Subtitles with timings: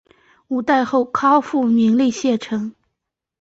[0.47, 2.75] 五代后唐复名黎城县。